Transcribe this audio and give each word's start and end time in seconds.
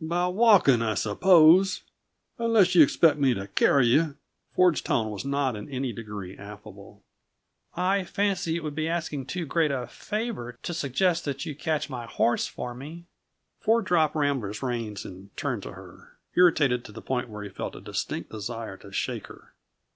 "By 0.00 0.26
walking, 0.26 0.82
I 0.82 0.94
suppose 0.94 1.82
unless 2.36 2.74
you 2.74 2.82
expect 2.82 3.16
me 3.16 3.32
to 3.32 3.46
carry 3.46 3.86
you." 3.86 4.16
Ford's 4.52 4.80
tone 4.80 5.12
was 5.12 5.24
not 5.24 5.54
in 5.54 5.70
any 5.70 5.92
degree 5.92 6.36
affable. 6.36 7.04
"I 7.76 8.02
fancy 8.02 8.56
it 8.56 8.64
would 8.64 8.74
be 8.74 8.88
asking 8.88 9.26
too 9.26 9.46
great 9.46 9.70
a 9.70 9.86
favor 9.86 10.56
to 10.64 10.74
suggest 10.74 11.24
that 11.26 11.46
you 11.46 11.54
catch 11.54 11.88
my 11.88 12.06
horse 12.06 12.48
for 12.48 12.74
me?" 12.74 13.06
Ford 13.60 13.84
dropped 13.84 14.16
Rambler's 14.16 14.64
reins 14.64 15.04
and 15.04 15.30
turned 15.36 15.62
to 15.62 15.74
her, 15.74 16.18
irritated 16.34 16.84
to 16.86 16.90
the 16.90 17.00
point 17.00 17.28
where 17.28 17.44
he 17.44 17.48
felt 17.48 17.76
a 17.76 17.80
distinct 17.80 18.30
desire 18.30 18.76
to 18.78 18.90
shake 18.90 19.28
her. 19.28 19.54